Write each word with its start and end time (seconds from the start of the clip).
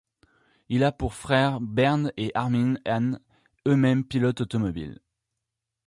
Il 0.67 0.83
a 0.83 0.91
pour 0.91 1.13
frères 1.13 1.61
Bernd 1.61 2.11
et 2.17 2.31
Armin 2.33 2.73
Hahne, 2.87 3.19
eux-mêmes 3.67 4.03
pilotes 4.03 4.41
automobiles. 4.41 4.99